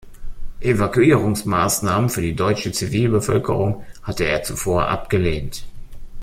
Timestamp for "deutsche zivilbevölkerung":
2.35-3.83